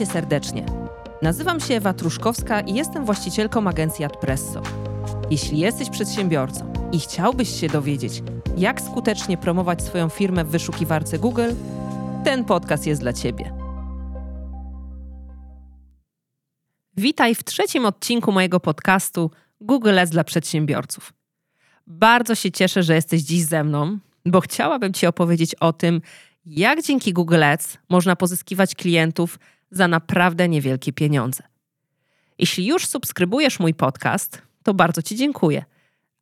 [0.00, 0.66] Cię serdecznie.
[1.22, 4.62] Nazywam się Ewa Truszkowska i jestem właścicielką agencji Adpresso.
[5.30, 8.22] Jeśli jesteś przedsiębiorcą i chciałbyś się dowiedzieć,
[8.56, 11.50] jak skutecznie promować swoją firmę w wyszukiwarce Google,
[12.24, 13.52] ten podcast jest dla Ciebie.
[16.96, 19.30] Witaj w trzecim odcinku mojego podcastu
[19.60, 21.12] Google Ads dla przedsiębiorców.
[21.86, 26.00] Bardzo się cieszę, że jesteś dziś ze mną, bo chciałabym Ci opowiedzieć o tym,
[26.46, 29.38] jak dzięki Google Ads można pozyskiwać klientów
[29.70, 31.42] za naprawdę niewielkie pieniądze.
[32.38, 35.64] Jeśli już subskrybujesz mój podcast, to bardzo Ci dziękuję.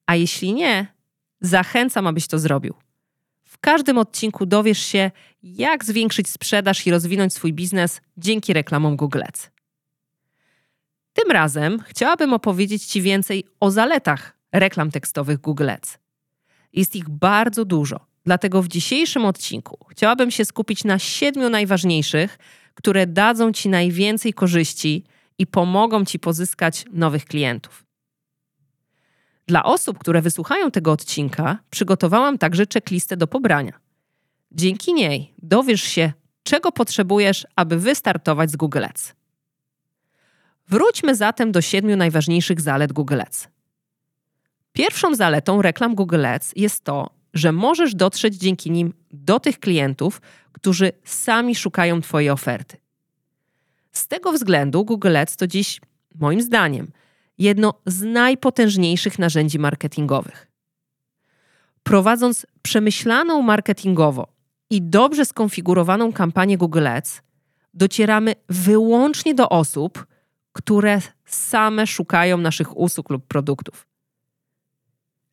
[0.07, 0.87] A jeśli nie,
[1.41, 2.75] zachęcam, abyś to zrobił.
[3.45, 5.11] W każdym odcinku dowiesz się,
[5.43, 9.51] jak zwiększyć sprzedaż i rozwinąć swój biznes dzięki reklamom Google Ads.
[11.13, 15.99] Tym razem chciałabym opowiedzieć Ci więcej o zaletach reklam tekstowych Google Ads.
[16.73, 22.39] Jest ich bardzo dużo, dlatego w dzisiejszym odcinku chciałabym się skupić na siedmiu najważniejszych,
[22.79, 25.05] które dadzą Ci najwięcej korzyści
[25.39, 27.85] i pomogą Ci pozyskać nowych klientów.
[29.47, 33.73] Dla osób, które wysłuchają tego odcinka, przygotowałam także checklistę do pobrania.
[34.53, 36.13] Dzięki niej dowiesz się,
[36.43, 39.15] czego potrzebujesz, aby wystartować z Google Ads.
[40.69, 43.49] Wróćmy zatem do siedmiu najważniejszych zalet Google Ads.
[44.73, 50.21] Pierwszą zaletą reklam Google Ads jest to, że możesz dotrzeć dzięki nim do tych klientów,
[50.53, 52.77] którzy sami szukają Twojej oferty.
[53.93, 55.81] Z tego względu Google Ads to dziś,
[56.15, 56.91] moim zdaniem,
[57.39, 60.49] jedno z najpotężniejszych narzędzi marketingowych.
[61.83, 64.27] Prowadząc przemyślaną marketingowo
[64.71, 67.23] i dobrze skonfigurowaną kampanię Google Ads,
[67.75, 70.07] docieramy wyłącznie do osób,
[70.53, 73.87] które same szukają naszych usług lub produktów.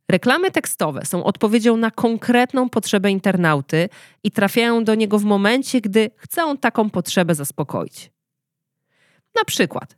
[0.09, 3.89] Reklamy tekstowe są odpowiedzią na konkretną potrzebę internauty
[4.23, 8.11] i trafiają do niego w momencie, gdy chcą taką potrzebę zaspokoić.
[9.35, 9.97] Na przykład,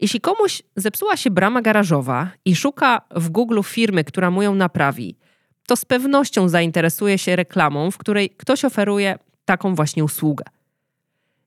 [0.00, 5.16] jeśli komuś zepsuła się brama garażowa i szuka w Google firmy, która mu ją naprawi,
[5.66, 10.44] to z pewnością zainteresuje się reklamą, w której ktoś oferuje taką właśnie usługę.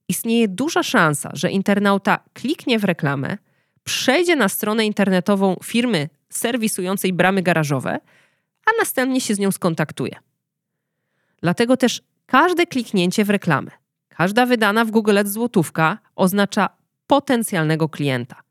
[0.09, 3.37] Istnieje duża szansa, że internauta kliknie w reklamę,
[3.83, 7.99] przejdzie na stronę internetową firmy serwisującej bramy garażowe,
[8.65, 10.15] a następnie się z nią skontaktuje.
[11.41, 13.71] Dlatego też każde kliknięcie w reklamę,
[14.09, 16.69] każda wydana w Google Ads złotówka oznacza
[17.07, 18.43] potencjalnego klienta.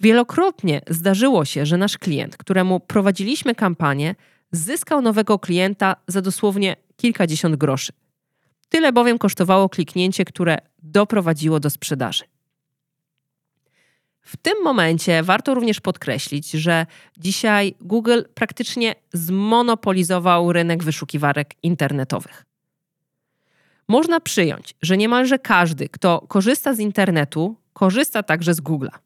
[0.00, 4.14] Wielokrotnie zdarzyło się, że nasz klient, któremu prowadziliśmy kampanię,
[4.52, 7.92] zyskał nowego klienta za dosłownie kilkadziesiąt groszy.
[8.68, 12.24] Tyle bowiem kosztowało kliknięcie, które doprowadziło do sprzedaży.
[14.24, 16.86] W tym momencie warto również podkreślić, że
[17.18, 22.44] dzisiaj Google praktycznie zmonopolizował rynek wyszukiwarek internetowych.
[23.88, 28.98] Można przyjąć, że niemalże każdy, kto korzysta z internetu, korzysta także z Google'a.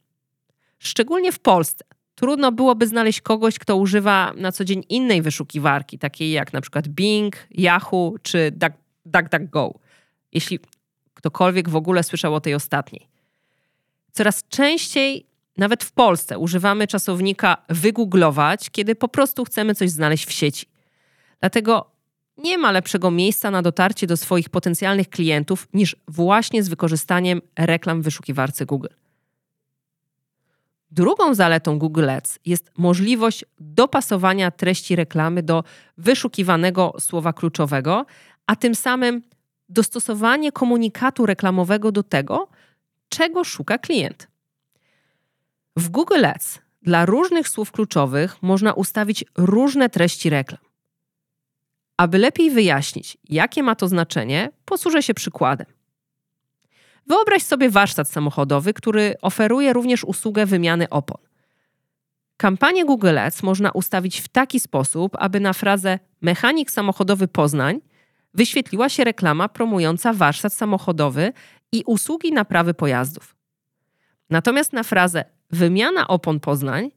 [0.79, 1.85] Szczególnie w Polsce
[2.15, 6.89] trudno byłoby znaleźć kogoś, kto używa na co dzień innej wyszukiwarki, takiej jak na przykład
[6.89, 8.53] Bing, Yahoo czy
[9.05, 9.79] DuckDuckGo,
[10.33, 10.59] jeśli
[11.15, 13.18] ktokolwiek w ogóle słyszał o tej ostatniej.
[14.19, 20.33] Coraz częściej, nawet w Polsce, używamy czasownika wygooglować, kiedy po prostu chcemy coś znaleźć w
[20.33, 20.67] sieci.
[21.41, 21.91] Dlatego
[22.37, 28.01] nie ma lepszego miejsca na dotarcie do swoich potencjalnych klientów niż właśnie z wykorzystaniem reklam
[28.03, 28.89] w wyszukiwarce Google.
[30.91, 35.65] Drugą zaletą Google Ads jest możliwość dopasowania treści reklamy do
[35.99, 38.07] wyszukiwanego słowa kluczowego,
[38.47, 39.23] a tym samym
[39.69, 42.49] dostosowanie komunikatu reklamowego do tego,
[43.09, 44.29] czego szuka klient.
[45.77, 50.61] W Google Ads dla różnych słów kluczowych można ustawić różne treści reklam.
[51.97, 55.67] Aby lepiej wyjaśnić, jakie ma to znaczenie, posłużę się przykładem.
[57.07, 61.19] Wyobraź sobie warsztat samochodowy, który oferuje również usługę wymiany opon.
[62.37, 67.81] Kampanię Google Ads można ustawić w taki sposób, aby na frazę mechanik samochodowy Poznań
[68.35, 71.33] wyświetliła się reklama promująca warsztat samochodowy
[71.73, 73.37] i usługi naprawy pojazdów.
[74.31, 76.91] Natomiast na frazę wymiana opon Poznań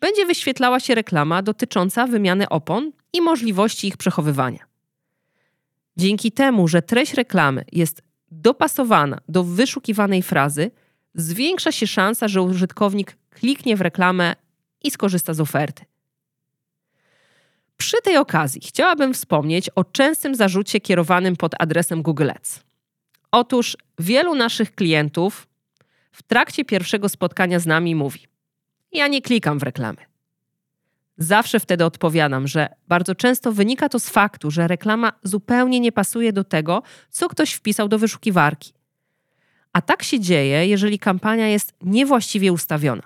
[0.00, 4.66] będzie wyświetlała się reklama dotycząca wymiany opon i możliwości ich przechowywania.
[5.96, 10.70] Dzięki temu, że treść reklamy jest dopasowana do wyszukiwanej frazy,
[11.14, 14.36] zwiększa się szansa, że użytkownik kliknie w reklamę
[14.82, 15.84] i skorzysta z oferty.
[17.76, 22.64] Przy tej okazji chciałabym wspomnieć o częstym zarzucie kierowanym pod adresem Google Ads.
[23.34, 25.46] Otóż wielu naszych klientów
[26.12, 28.20] w trakcie pierwszego spotkania z nami mówi:
[28.92, 29.98] Ja nie klikam w reklamy.
[31.18, 36.32] Zawsze wtedy odpowiadam, że bardzo często wynika to z faktu, że reklama zupełnie nie pasuje
[36.32, 38.72] do tego, co ktoś wpisał do wyszukiwarki.
[39.72, 43.02] A tak się dzieje, jeżeli kampania jest niewłaściwie ustawiona.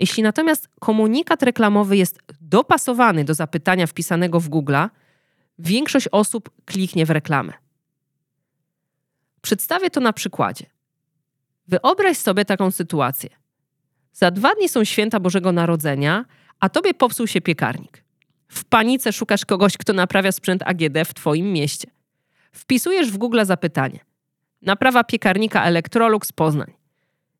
[0.00, 4.76] Jeśli natomiast komunikat reklamowy jest dopasowany do zapytania wpisanego w Google,
[5.58, 7.61] większość osób kliknie w reklamę.
[9.42, 10.66] Przedstawię to na przykładzie.
[11.68, 13.30] Wyobraź sobie taką sytuację.
[14.12, 16.24] Za dwa dni są święta Bożego Narodzenia,
[16.60, 18.04] a tobie popsuł się piekarnik.
[18.48, 21.90] W panice szukasz kogoś, kto naprawia sprzęt AGD w twoim mieście.
[22.52, 24.00] Wpisujesz w Google zapytanie.
[24.62, 26.72] Naprawa piekarnika Electrolux Poznań.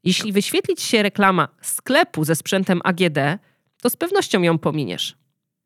[0.05, 3.19] Jeśli wyświetlić się reklama sklepu ze sprzętem AGD,
[3.83, 5.17] to z pewnością ją pominiesz.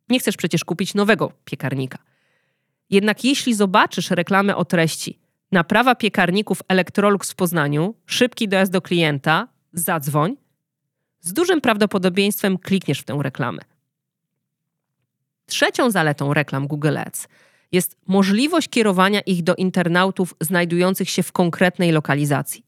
[0.08, 1.98] Nie chcesz przecież kupić nowego piekarnika.
[2.90, 5.18] Jednak jeśli zobaczysz reklamę o treści
[5.52, 10.36] naprawa piekarników Electrolux w Poznaniu, szybki dojazd do klienta, zadzwoń,
[11.20, 13.62] z dużym prawdopodobieństwem klikniesz w tę reklamę.
[15.46, 17.28] Trzecią zaletą reklam Google Ads
[17.72, 22.66] jest możliwość kierowania ich do internautów znajdujących się w konkretnej lokalizacji.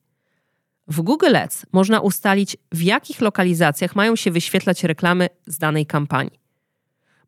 [0.89, 6.41] W Google Ads można ustalić, w jakich lokalizacjach mają się wyświetlać reklamy z danej kampanii.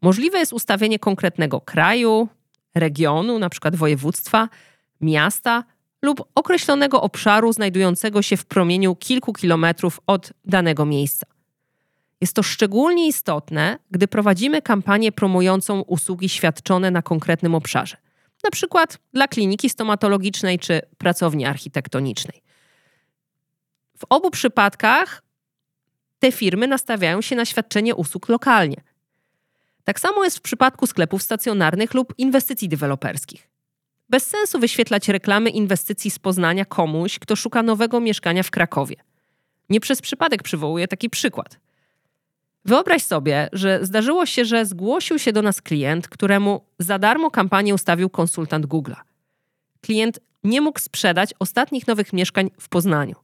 [0.02, 2.28] Możliwe jest ustawienie konkretnego kraju,
[2.74, 3.70] regionu, np.
[3.70, 4.48] województwa,
[5.00, 5.64] miasta
[6.02, 11.26] lub określonego obszaru znajdującego się w promieniu kilku kilometrów od danego miejsca.
[12.20, 17.96] Jest to szczególnie istotne, gdy prowadzimy kampanię promującą usługi świadczone na konkretnym obszarze,
[18.44, 18.84] np.
[19.12, 22.42] dla kliniki stomatologicznej czy pracowni architektonicznej.
[23.98, 25.22] W obu przypadkach
[26.18, 28.82] te firmy nastawiają się na świadczenie usług lokalnie.
[29.84, 33.49] Tak samo jest w przypadku sklepów stacjonarnych lub inwestycji deweloperskich.
[34.10, 38.96] Bez sensu wyświetlać reklamy inwestycji z Poznania komuś, kto szuka nowego mieszkania w Krakowie.
[39.68, 41.58] Nie przez przypadek przywołuję taki przykład.
[42.64, 47.74] Wyobraź sobie, że zdarzyło się, że zgłosił się do nas klient, któremu za darmo kampanię
[47.74, 48.92] ustawił konsultant Google.
[49.80, 53.16] Klient nie mógł sprzedać ostatnich nowych mieszkań w Poznaniu.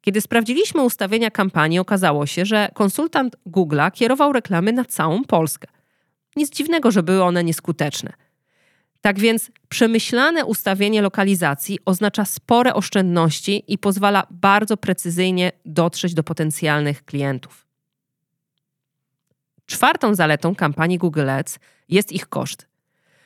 [0.00, 5.68] Kiedy sprawdziliśmy ustawienia kampanii, okazało się, że konsultant Google kierował reklamy na całą Polskę.
[6.36, 8.12] Nic dziwnego, że były one nieskuteczne.
[9.04, 17.04] Tak więc przemyślane ustawienie lokalizacji oznacza spore oszczędności i pozwala bardzo precyzyjnie dotrzeć do potencjalnych
[17.04, 17.66] klientów.
[19.66, 21.58] Czwartą zaletą kampanii Google Ads
[21.88, 22.66] jest ich koszt.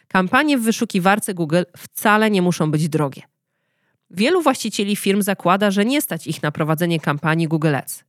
[0.09, 3.23] Kampanie w wyszukiwarce Google wcale nie muszą być drogie.
[4.11, 8.05] Wielu właścicieli firm zakłada, że nie stać ich na prowadzenie kampanii Google Ads.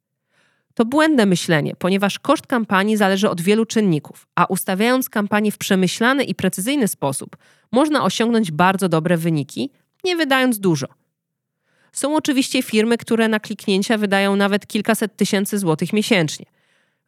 [0.74, 6.24] To błędne myślenie, ponieważ koszt kampanii zależy od wielu czynników, a ustawiając kampanię w przemyślany
[6.24, 7.38] i precyzyjny sposób,
[7.72, 9.72] można osiągnąć bardzo dobre wyniki,
[10.04, 10.88] nie wydając dużo.
[11.92, 16.46] Są oczywiście firmy, które na kliknięcia wydają nawet kilkaset tysięcy złotych miesięcznie.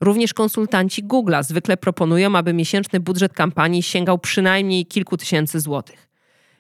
[0.02, 6.10] Również konsultanci Google zwykle proponują, aby miesięczny budżet kampanii sięgał przynajmniej kilku tysięcy złotych.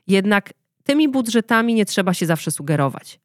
[0.08, 0.54] Jednak
[0.84, 3.20] tymi budżetami nie trzeba się zawsze sugerować.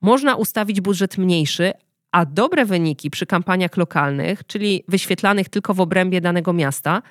[0.00, 1.72] Można ustawić budżet mniejszy,
[2.14, 7.02] a dobre wyniki przy kampaniach lokalnych, czyli wyświetlanych tylko w obrębie danego miasta,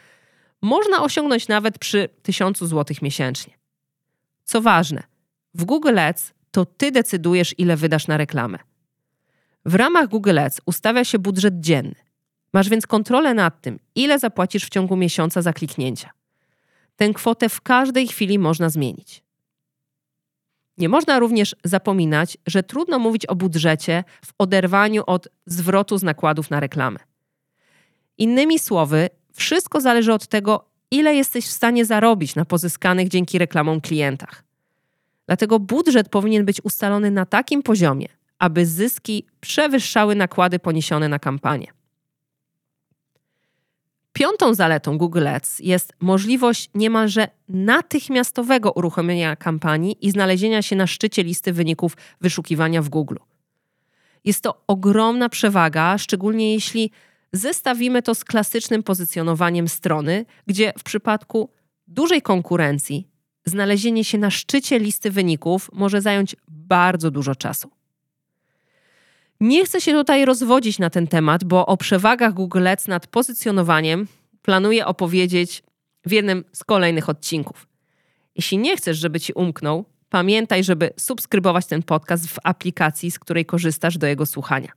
[0.62, 3.54] można osiągnąć nawet przy 1000 zł miesięcznie.
[4.44, 5.04] Co ważne,
[5.54, 8.58] w Google Ads to ty decydujesz, ile wydasz na reklamę.
[9.66, 11.96] W ramach Google Ads ustawia się budżet dzienny.
[12.54, 16.10] Masz więc kontrolę nad tym, ile zapłacisz w ciągu miesiąca za kliknięcia.
[16.96, 19.24] Tę kwotę w każdej chwili można zmienić.
[20.78, 26.50] Nie można również zapominać, że trudno mówić o budżecie w oderwaniu od zwrotu z nakładów
[26.50, 27.00] na reklamę.
[28.18, 33.82] Innymi słowy, wszystko zależy od tego, ile jesteś w stanie zarobić na pozyskanych dzięki reklamom
[33.82, 34.44] klientach.
[35.26, 38.08] Dlatego budżet powinien być ustalony na takim poziomie,
[38.40, 41.68] aby zyski przewyższały nakłady poniesione na kampanię.
[44.24, 51.24] Piątą zaletą Google Ads jest możliwość niemalże natychmiastowego uruchomienia kampanii i znalezienia się na szczycie
[51.24, 53.16] listy wyników wyszukiwania w Google.
[54.26, 56.92] Jest to ogromna przewaga, szczególnie jeśli
[57.34, 61.50] zestawimy to z klasycznym pozycjonowaniem strony, gdzie w przypadku
[61.88, 63.08] dużej konkurencji
[63.46, 67.72] znalezienie się na szczycie listy wyników może zająć bardzo dużo czasu.
[69.40, 74.08] Nie chcę się tutaj rozwodzić na ten temat, bo o przewagach Google Ads nad pozycjonowaniem
[74.42, 75.64] planuję opowiedzieć
[76.06, 77.68] w jednym z kolejnych odcinków.
[78.36, 83.46] Jeśli nie chcesz, żeby ci umknął, pamiętaj, żeby subskrybować ten podcast w aplikacji, z której
[83.46, 84.72] korzystasz do jego słuchania.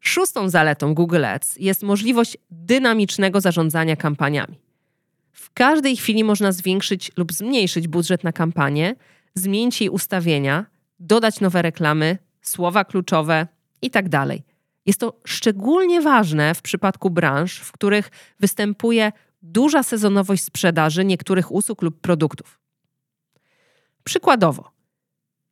[0.00, 4.58] Szóstą zaletą Google Ads jest możliwość dynamicznego zarządzania kampaniami.
[5.32, 8.96] W każdej chwili można zwiększyć lub zmniejszyć budżet na kampanię,
[9.34, 10.66] zmienić jej ustawienia,
[11.00, 12.18] dodać nowe reklamy,
[12.48, 13.46] słowa kluczowe
[13.82, 14.08] itd.
[14.10, 14.38] Tak
[14.86, 18.10] jest to szczególnie ważne w przypadku branż, w których
[18.40, 22.60] występuje duża sezonowość sprzedaży niektórych usług lub produktów.
[24.04, 24.74] Przykładowo,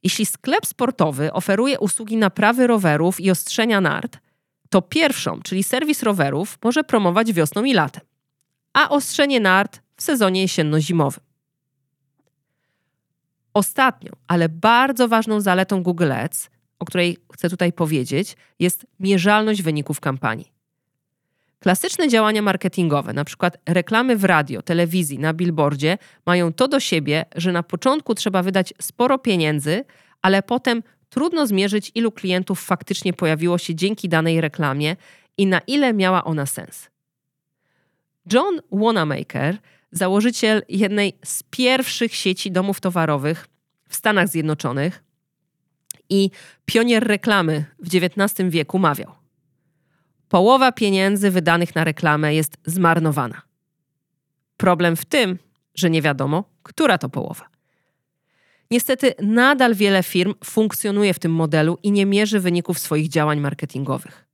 [0.02, 4.18] Jeśli sklep sportowy oferuje usługi naprawy rowerów i ostrzenia nart,
[4.70, 8.04] to pierwszą, czyli serwis rowerów, może promować wiosną i latem,
[8.72, 11.24] a ostrzenie nart w sezonie jesienno-zimowym.
[13.54, 16.50] Ostatnią, ale bardzo ważną zaletą Google Ads,
[16.82, 20.52] o której chcę tutaj powiedzieć, jest mierzalność wyników kampanii.
[21.58, 23.50] Klasyczne działania marketingowe, np.
[23.68, 28.74] reklamy w radio, telewizji, na billboardzie, mają to do siebie, że na początku trzeba wydać
[28.80, 29.84] sporo pieniędzy,
[30.22, 34.96] ale potem trudno zmierzyć, ilu klientów faktycznie pojawiło się dzięki danej reklamie
[35.38, 36.90] i na ile miała ona sens.
[38.32, 39.58] John Wanamaker,
[39.92, 43.48] założyciel jednej z pierwszych sieci domów towarowych
[43.88, 45.11] w Stanach Zjednoczonych
[46.12, 46.30] i
[46.64, 49.12] pionier reklamy w XIX wieku, mawiał:
[50.28, 53.42] Połowa pieniędzy wydanych na reklamę jest zmarnowana.
[54.56, 55.38] Problem w tym,
[55.74, 57.48] że nie wiadomo, która to połowa.
[58.70, 64.26] Niestety, nadal wiele firm funkcjonuje w tym modelu i nie mierzy wyników swoich działań marketingowych.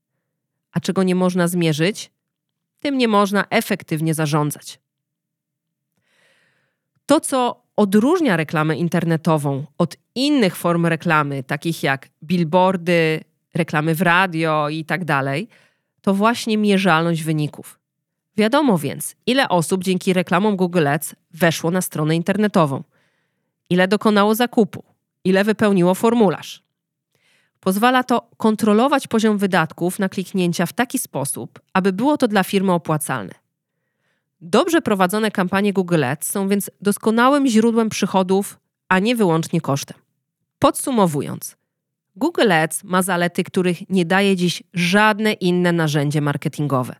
[0.73, 2.11] A czego nie można zmierzyć,
[2.81, 4.81] tym nie można efektywnie zarządzać.
[7.07, 13.21] To, co odróżnia reklamę internetową od innych form reklamy, takich jak billboardy,
[13.55, 15.49] reklamy w radio i tak dalej,
[16.01, 17.79] to właśnie mierzalność wyników.
[18.37, 22.83] Wiadomo więc, ile osób dzięki reklamom Google Ads weszło na stronę internetową,
[23.71, 24.85] ile dokonało zakupu,
[25.25, 26.63] ile wypełniło formularz.
[27.61, 32.73] Pozwala to kontrolować poziom wydatków na kliknięcia w taki sposób, aby było to dla firmy
[32.73, 33.48] opłacalne.
[34.41, 39.99] Dobrze prowadzone kampanie Google Ads są więc doskonałym źródłem przychodów, a nie wyłącznie kosztem.
[40.59, 41.57] Podsumowując,
[42.17, 46.97] Google Ads ma zalety, których nie daje dziś żadne inne narzędzie marketingowe.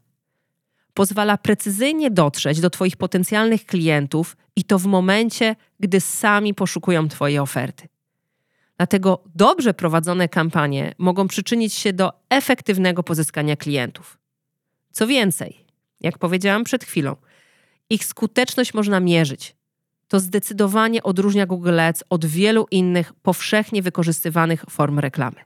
[0.95, 7.39] Pozwala precyzyjnie dotrzeć do Twoich potencjalnych klientów i to w momencie, gdy sami poszukują Twojej
[7.39, 7.89] oferty.
[8.77, 14.19] Dlatego dobrze prowadzone kampanie mogą przyczynić się do efektywnego pozyskania klientów.
[14.93, 15.67] Co więcej,
[16.01, 17.17] jak powiedziałam przed chwilą,
[17.91, 19.57] ich skuteczność można mierzyć.
[20.09, 25.37] To zdecydowanie odróżnia Google Ads od wielu innych powszechnie wykorzystywanych form reklamy.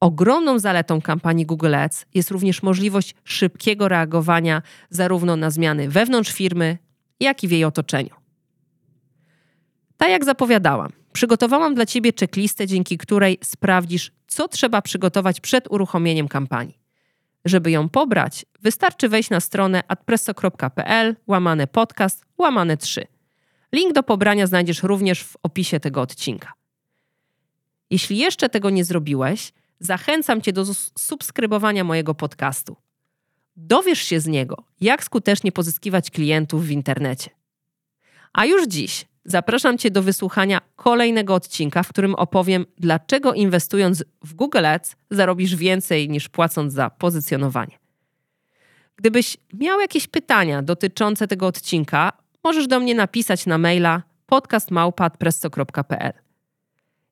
[0.00, 6.78] Ogromną zaletą kampanii Google Ads jest również możliwość szybkiego reagowania zarówno na zmiany wewnątrz firmy,
[7.20, 8.14] jak i w jej otoczeniu.
[9.96, 16.28] Tak jak zapowiadałam, przygotowałam dla Ciebie checklistę, dzięki której sprawdzisz, co trzeba przygotować przed uruchomieniem
[16.28, 16.83] kampanii.
[17.44, 23.06] Żeby ją pobrać, wystarczy wejść na stronę adpresso.pl, łamane podcast, łamane 3.
[23.72, 26.52] Link do pobrania znajdziesz również w opisie tego odcinka.
[27.90, 30.64] Jeśli jeszcze tego nie zrobiłeś, zachęcam Cię do
[30.98, 32.76] subskrybowania mojego podcastu.
[33.56, 37.30] Dowiesz się z niego, jak skutecznie pozyskiwać klientów w internecie.
[38.32, 44.34] A już dziś zapraszam Cię do wysłuchania kolejnego odcinka, w którym opowiem, dlaczego inwestując w
[44.34, 47.78] Google Ads zarobisz więcej niż płacąc za pozycjonowanie.
[48.96, 52.12] Gdybyś miał jakieś pytania dotyczące tego odcinka,
[52.44, 56.12] możesz do mnie napisać na maila podcastmałpa.presto.pl.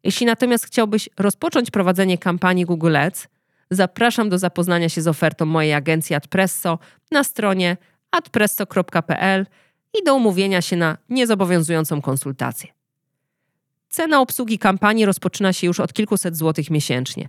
[0.04, 3.28] Jeśli natomiast chciałbyś rozpocząć prowadzenie kampanii Google Ads,
[3.71, 6.78] zapraszam do zapoznania się z ofertą mojej agencji AdPresso
[7.11, 7.76] na stronie
[8.11, 9.47] adpresso.pl
[10.01, 12.73] i do umówienia się na niezobowiązującą konsultację.
[13.89, 17.29] Cena obsługi kampanii rozpoczyna się już od kilkuset złotych miesięcznie.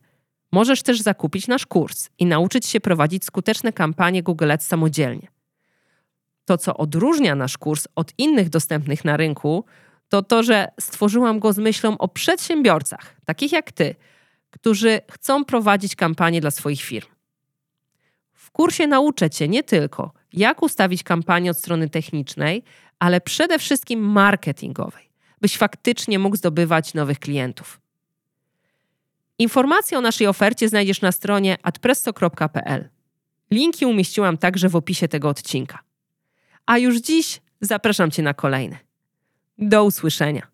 [0.51, 5.27] Możesz też zakupić nasz kurs i nauczyć się prowadzić skuteczne kampanie Google Ads samodzielnie.
[6.45, 9.65] To, co odróżnia nasz kurs od innych dostępnych na rynku,
[10.09, 13.95] to to, że stworzyłam go z myślą o przedsiębiorcach, takich jak ty,
[14.49, 17.07] którzy chcą prowadzić kampanie dla swoich firm.
[18.33, 22.63] W kursie nauczę cię nie tylko, jak ustawić kampanię od strony technicznej,
[22.99, 25.09] ale przede wszystkim marketingowej,
[25.41, 27.79] byś faktycznie mógł zdobywać nowych klientów.
[29.39, 32.89] Informacje o naszej ofercie znajdziesz na stronie adpresso.pl.
[33.51, 35.79] Linki umieściłam także w opisie tego odcinka.
[36.65, 38.77] A już dziś zapraszam Cię na kolejny.
[39.57, 40.52] Do usłyszenia.